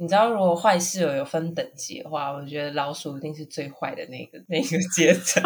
[0.00, 5.42] 你知道，如果坏室友有分等级的话，我觉得老鼠一定是最坏的那个那个阶层。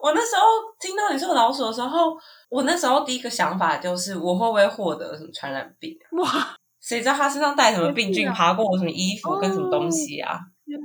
[0.00, 0.42] 我那时候
[0.80, 2.16] 听到你说老鼠的时候，
[2.48, 5.96] 我那时候第一个想法就是我会不会获得什么传染病？
[6.20, 6.56] 哇！
[6.80, 10.40] 谁知道他身上带什么病菌，爬过我什么衣服跟什么东西啊？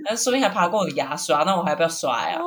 [0.05, 2.39] 那说不定还爬过我的牙刷，那我还不要刷呀？
[2.39, 2.45] 哦，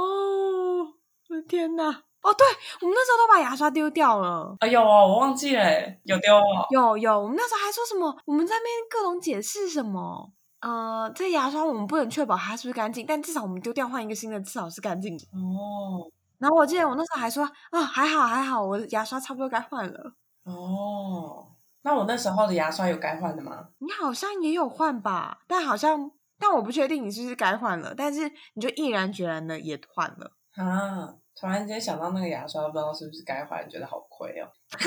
[1.28, 2.02] 我的天哪！
[2.24, 2.46] 哦，对，
[2.80, 4.56] 我们那时候都把牙刷丢掉了。
[4.60, 5.62] 哎呦，我忘记了，
[6.04, 6.42] 有丢哦。
[6.70, 8.16] 有有，我们那时候还说什么？
[8.24, 10.32] 我们在那边各种解释什么？
[10.60, 15.24] 呃，这牙刷我们不能确保它是不是干净，但至少我们丢掉换一个新的，至少是干净的。
[15.34, 16.10] 哦。
[16.38, 20.14] 然后我记得我那时候还说啊，还好还好，我的牙刷差不多该换了。
[20.44, 23.68] 哦，那我那时候的牙刷有该换的吗？
[23.78, 31.16] 你好像也有换吧，但好像但我不确定你是不是该换了，但是你就毅然决然的也换了啊。
[31.34, 34.48] 突然间想到那个牙刷，不知道是不是该还，觉得好亏哦。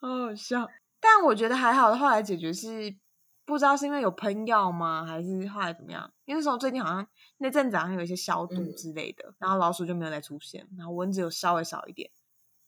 [0.00, 0.68] 好好笑，
[1.00, 2.94] 但我觉得还好，后来解决是
[3.44, 6.12] 不知道是因为有喷药吗，还是后来怎么样？
[6.24, 7.06] 因为那时候最近好像
[7.38, 12.10] 那阵子好像有一些消毒之类的，然后老鼠就没有再出现，然后蚊子有稍微少一点。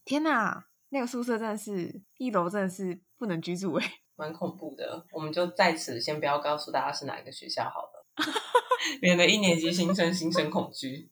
[0.05, 3.85] 天哪，那个宿舍真的是一楼真的是不能居住哎，
[4.17, 5.05] 蛮恐怖的。
[5.13, 7.98] 我们就在此先不要告诉大家是哪一个学校好了。
[9.03, 11.11] 免得一年级新生心生恐惧。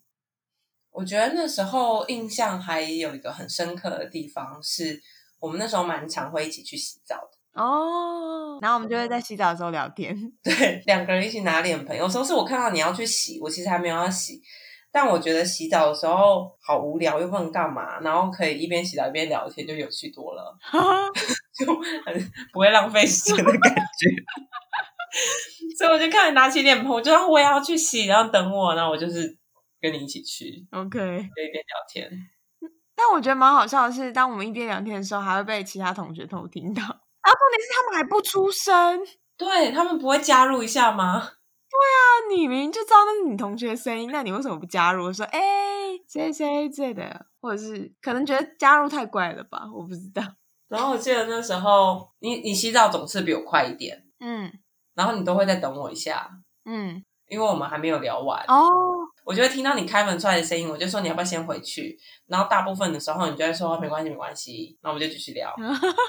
[0.90, 5.02] 我觉得那时候印象还有一个很深刻的地方，是
[5.38, 8.58] 我们那时候蛮常会一起去洗澡的哦。
[8.62, 11.94] 然后我们就会在洗澡的时候聊天， 对，两个人一起拿脸盆。
[11.96, 14.40] 有时候是我看到你要去洗，我其实还没有要洗，
[14.90, 20.56] 但我觉得洗澡的时候好无聊，又不能干嘛，然后可以一边洗澡一边聊天，就有趣多了，
[21.58, 21.66] 就
[22.06, 24.08] 很不会浪费时间的感觉。
[25.79, 29.37] 所以我就看你拿起脸盆，我就说我也要去洗，然后等我，然后我就是
[29.81, 32.11] 跟你一起去，OK，一边聊天。
[32.94, 36.83] 但我觉得蛮好笑的是，当我们一边聊天的时候，还会被其他同学偷听到。
[37.26, 39.00] 啊，重点是他们还不出声，
[39.37, 41.33] 对他们不会加入一下吗？
[41.68, 42.00] 对啊，
[42.31, 45.12] 你明明就知道那是你同学的声音，那你为什么不加入？
[45.12, 45.40] 说哎，
[46.09, 49.64] 谁谁之类的，或者是可能觉得加入太怪了吧？
[49.74, 50.22] 我不知道。
[50.68, 54.50] 然后我记得那时候，你你洗澡总是比我快一点，嗯。
[54.96, 56.28] 然后你都会再等我一下，
[56.64, 58.72] 嗯，因为我们还没有聊完哦。
[59.24, 61.98] 我就会听到你开门出来的声音，我就说你要不要先回去？
[62.26, 64.78] 然后大部分的时候，你就会说没关系，没关系。
[64.82, 65.54] 那我们就继续聊，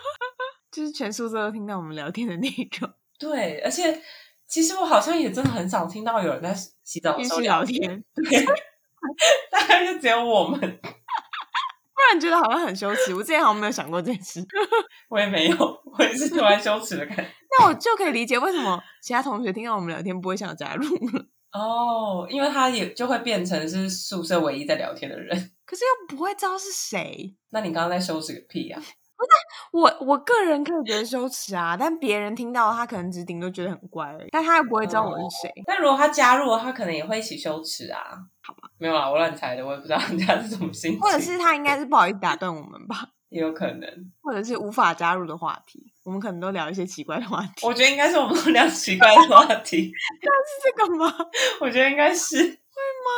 [0.71, 2.89] 就是全宿舍都听到我们聊天的那种。
[3.19, 3.99] 对，而且
[4.47, 8.03] 其实我好像也真的很少听到有人在洗澡的时候聊天，
[9.51, 10.59] 大概就只有我们。
[10.59, 14.39] 突然觉得好像很羞耻，我之前好像没有想过这件事。
[15.09, 15.57] 我也没有，
[15.97, 17.25] 我也是突然羞耻的感觉。
[17.59, 21.25] 那我就可以理解为什么其他同学听到我们聊天不会想加入了。
[21.53, 27.35] 哦，因为他也就会变成是宿舍唯一在聊天的人， 可是又不会知道是谁。
[27.49, 28.77] 那你刚刚在羞耻个屁呀！
[28.79, 29.29] 不是
[29.71, 35.51] 我，我个人可以觉得羞耻啊，但别人听到他可能只顶多觉得很乖而已，但他又不会知道我是谁。
[35.65, 37.99] 但如果他加入了，他可能也会一起羞耻啊。
[38.43, 40.99] 好吧，没有啊，我乱猜的，我也不知道人家是什么心情。
[40.99, 44.11] 或者是他应该是不好意思打断我们吧，也有可能。
[44.21, 47.65] 或者是无法加入的话题，我们可能都聊一些奇怪的话题。
[47.65, 49.91] 我觉得应该是我们都聊奇怪的话题。
[50.21, 51.13] 那是这个吗？
[51.61, 52.37] 我觉得应该是。
[52.37, 53.11] 会吗？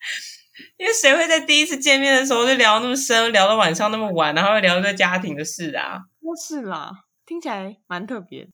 [0.76, 6.02] 因为谁会在第一次见面的时候就聊那么深，聊到晚上那么晚，然后聊一个家庭的事啊？
[6.40, 8.48] 是啦，听起来蛮特别。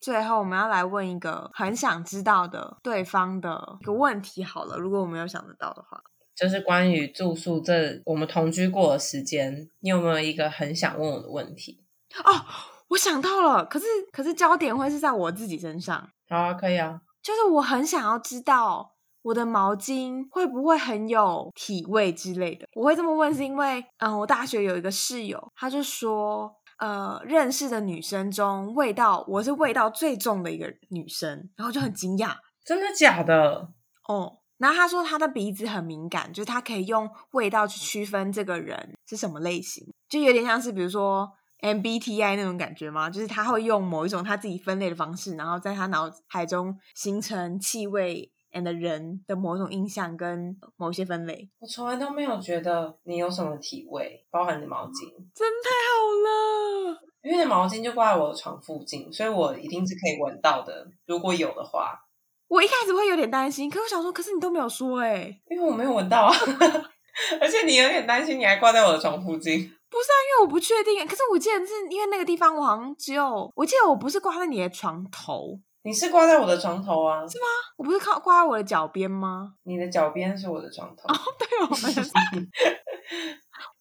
[0.00, 4.42] 最后，我们要来问一个很想知道的对方的一个问题。
[4.42, 6.02] 好了，如果我没有想得到的话，
[6.38, 11.84] 就是关于住宿这我们同居过的时间，你有没有一个很想问我的问题？
[12.24, 12.44] 哦，
[12.88, 16.08] 我想到了，可是可是焦点会是在我自己身上。
[16.28, 18.94] 好啊，可以啊，就是我很想要知道。
[19.22, 22.66] 我的毛巾会不会很有体味之类的？
[22.74, 33.68] 我会这么问，是因为，嗯，我大学有一个室友，他就说，呃，认识的女生中，味道我是味道最重的一个女生，然后就很惊讶，真的假的？
[34.06, 43.08] 哦，然后他说他的鼻子很敏感，就是他可以用味道去区分这个人是什么类型，就有点像是比如说 MBTI 那种感觉吗？
[43.08, 48.32] 就是他会用某一种他自己分类的方式，然后在他脑海中形成气味。
[48.50, 56.98] and 人的某种印象跟某些分类，我从来都没有觉得你有什么体味，包含你的毛巾，真太好了。
[57.20, 60.90] 因为毛巾就挂在我的床附近，所以我一定是可以闻到的。
[61.04, 62.00] 如果有的话，
[62.48, 66.34] 我一开始会有点担心，可我想说，可是你都没有说哎，因为我没有闻到啊。
[67.40, 69.58] 而且你有点担心，你还挂在我的床附近，
[69.90, 70.16] 不是啊？
[70.24, 71.06] 因为我不确定。
[71.06, 75.58] 可是我记得是因为那个地方，我好像只有，我记得我不是挂在你的床头。
[75.82, 77.20] 你是挂在我的床头啊？
[77.26, 77.46] 是吗？
[77.76, 79.54] 我不是靠挂在我的脚边吗？
[79.64, 81.08] 你的脚边是我的床头。
[81.08, 81.68] 哦，对哦，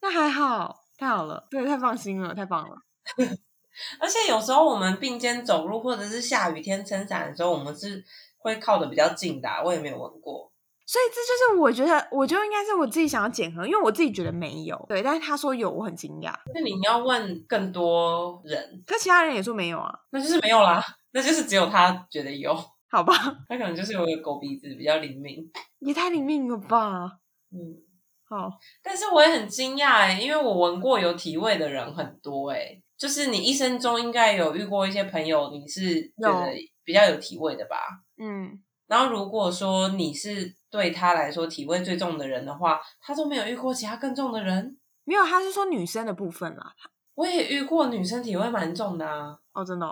[0.01, 2.75] 那还好，太好了，对，太放心了，太棒了。
[3.99, 8.03] 而且有时候我们并肩走路，或者是下雨天撑伞的时候，我们是
[8.37, 9.49] 会靠的比较近的。
[9.65, 10.51] 我也没有闻过，
[10.85, 14.83] 所以这就是我觉得，我觉得应该是我自己想要检核，因为我自己觉得没有。
[14.87, 16.33] 对，但是他说有，我很惊讶。
[16.53, 20.83] 那你要问更多人，可其他人也说没有啊，那就是没有啦。
[21.11, 22.53] 那就是只有他觉得有，
[22.89, 23.13] 好吧？
[23.49, 25.49] 他可能就是有个狗鼻子，比较灵敏，
[25.79, 27.19] 也太灵敏了吧？
[27.51, 27.81] 嗯，
[28.29, 28.51] 好，
[28.83, 36.53] 但是我也很惊讶哎，因为我闻过有体味的人很多哎，就是你一生中应该有遇过一些朋友，你是觉得
[36.83, 37.77] 比较有体味的吧？
[38.17, 44.77] 嗯，然后如果说你是对他来说体味最重的人的话，他都没有遇过其他更重的人？
[45.03, 46.73] 没有，他是说女生的部分啦。
[47.15, 49.39] 我也遇过女生体味蛮重的啊。
[49.53, 49.85] 哦，真的。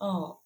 [0.00, 0.36] 嗯，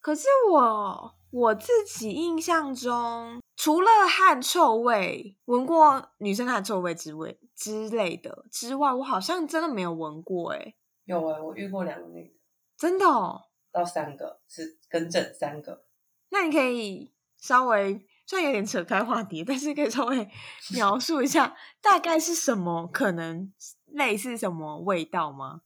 [0.00, 10.52] 可是我我自己印象中，除了汗臭味，闻过女生汗臭味之味之类的之外，我好像真的没有闻过。
[10.52, 12.34] 哎，有哎，我遇过两个女的，
[12.76, 13.42] 真的哦，
[13.72, 15.84] 到三个是更正三个。
[16.30, 20.28] 那你可以稍微虽然有点扯开话题，但是可以稍微
[20.72, 23.52] 描述一下大概是什么，可能
[23.86, 25.62] 类似什么味道吗？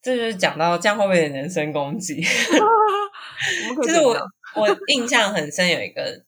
[0.00, 2.22] 这就是讲到这样会不会人身攻击？
[3.82, 4.16] 就是我
[4.54, 6.24] 我印象很深，有一个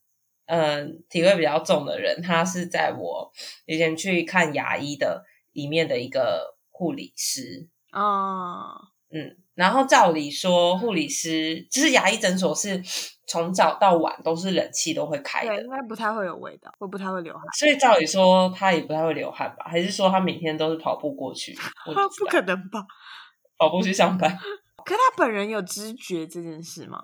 [0.46, 3.32] 嗯体味比较重的人，他是在我
[3.66, 12.80] 以前去看牙医的里面的一个护理师啊，嗯，然后照理说护理师就是牙医诊所是
[13.26, 19.64] 从早到晚都是冷气都会开的，应该不太会有味道，会不太会流汗，所以照理说他也不太会流汗吧？
[19.68, 21.54] 还是说他每天都是跑步过去？
[21.84, 22.84] 不可能吧？
[23.58, 24.30] 跑步去上班，
[24.86, 27.00] 可他本人有知觉这件事吗？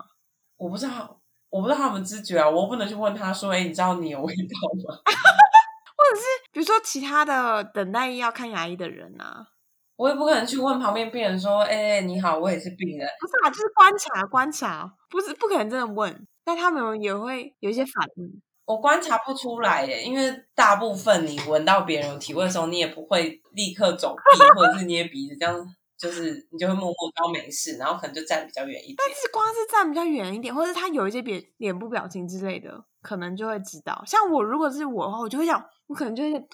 [0.55, 9.45] 我不知道，我不知道他们知觉啊，我不能去问他说：“哎，你知道你有味道吗？”或者是比如说其他的等待要看牙医的人啊，
[9.97, 18.41] 我也不可能去问旁边病人说：“哎，你好，我也是病人。”不是啊，就是观察观察，不是不可能真的问，但他们也会有一些反应。
[18.65, 25.65] 我观察不出来耶，因为大部分你闻到别人有体味的时候，你也不会立刻走避或者是捏鼻子这样。
[25.97, 28.95] 就是你就会默默当没事，然后可能就站比较远一点。
[28.99, 34.03] 但是光是站比较远一点，或者他有一些别脸部表情之类的，可能就会知道。
[34.05, 36.47] 像我如果是我的话，我就会想，我可能就会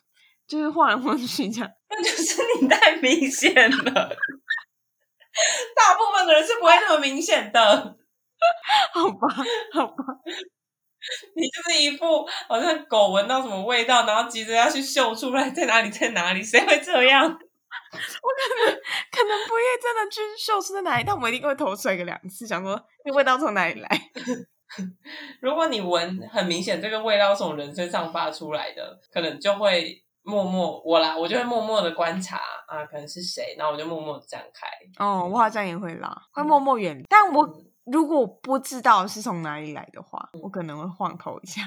[0.47, 1.69] 就是晃来晃去这样。
[1.95, 3.93] 那 就是你太明显了，
[5.75, 7.59] 大部分的人是不会那么明显的。
[8.93, 9.27] 好吧，
[9.73, 10.03] 好吧，
[11.35, 17.23] 你就是一副好像狗闻到什么味道，然后急着要去嗅出来在哪里，在哪里，谁会这样？
[17.23, 18.75] 我可能
[19.11, 23.89] 可能不会真的去嗅出在哪里，但我一定会投出来个两次，想说那味道从哪里来。
[25.39, 34.67] 如果你闻很明显这个味道从人身上发出来的，可能就会默默我啦，我就会默默的观察啊，可能是谁，然后我就默默的站开。
[34.97, 37.03] 哦，我好像也会啦，会默默远。
[37.07, 37.47] 但我
[37.85, 41.61] 如果不知道是从哪里来的话，我可能会晃头一下。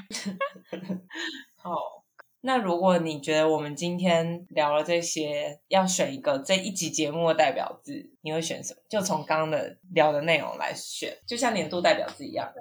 [1.62, 2.04] 好。
[2.42, 8.80] 那如果你觉得我们今天聊了这些，要选一个这一集节目的代表字，你会选什么？
[8.88, 12.52] 就从刚刚的聊的内容来选，就像年度代表字一样。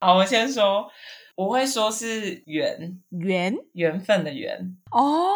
[0.00, 0.86] 好，我先说，
[1.44, 5.30] 我会说是缘缘缘分的缘哦。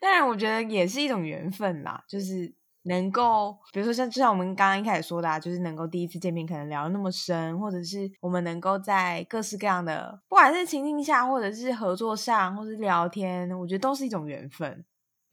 [0.00, 2.54] 当然，我觉得也是一种缘分啦，就是。
[2.86, 14.84] 能够，比如说像就像我们刚刚一开始说的，啊就是能够第一次见面可能聊那么深，或者是我们能够在各式各样的，不管是情境下，或者是合作上，或是聊天，我觉得都是一种缘分。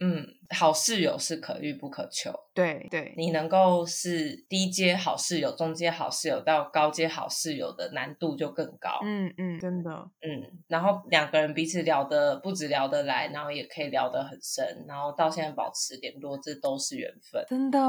[0.03, 2.33] 嗯，好室友是可遇不可求。
[2.55, 8.99] 对对，你能够是低阶好室友、中阶好室友到高阶好室友的难度就更高。
[9.03, 9.91] 嗯嗯，真的。
[10.21, 17.45] 嗯，然后两个人彼此聊的不止聊得来，然后也可以聊得很深，然后到现在保持联络，这都是缘分。
[17.47, 17.79] 真的。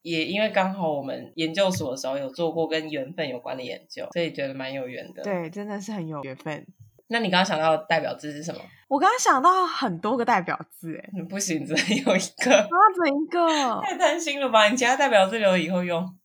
[0.00, 5.22] 也因为刚好我们研究所的时候有做过跟缘分有关的研究，所以觉得蛮有缘的。
[5.22, 6.66] 对，真的是很有缘分。
[7.08, 8.60] 那你刚刚想到的代表字是什么？
[8.88, 12.58] 我刚刚想到很多个代表字，哎，不行，只能有一个。
[12.58, 13.80] 啊，整一个？
[13.82, 14.68] 太贪心了吧！
[14.68, 16.16] 你其他代表字留以后用。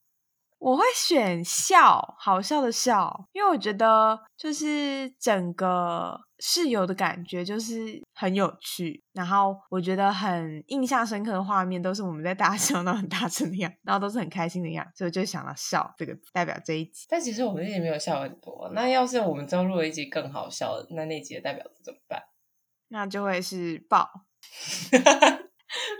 [0.59, 17.05] 我会选笑，好笑的笑，因为我觉得就是整个室友的感觉就是很有趣，然后我觉得很印象深刻的画面都是我们在大笑，到很大声的样，然后都是很开心的样，所以我就想到笑这个代表这一集。
[17.07, 22.21] 但其实我们这集没有笑很多，那要是我们之后录了一集更好笑的，那那集的代表怎么办？
[22.91, 24.09] 那就会是爆。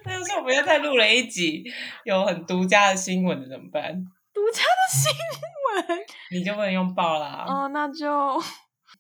[0.04, 1.64] 那要是我们又再录了一集
[2.04, 3.94] 有很独家的新闻的怎么办？
[4.34, 5.10] 独家的新
[5.88, 7.46] 闻， 你就不能用爆啦。
[7.48, 8.38] 哦，那就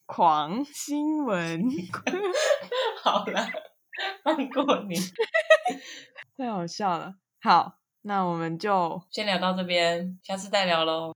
[0.06, 1.64] 狂新闻。
[3.04, 3.47] 好了，
[4.24, 4.95] 放过你，
[6.38, 7.16] 太好笑了。
[7.41, 11.14] 好，那我们就先聊到这边，下次再聊喽。